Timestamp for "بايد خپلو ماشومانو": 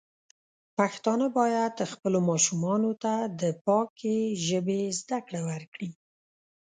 1.37-2.91